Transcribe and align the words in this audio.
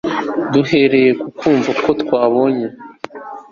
Duhereye 0.53 1.09
ku 1.19 1.27
kumva 1.37 1.71
ko 1.83 1.89
twabanye 2.01 2.67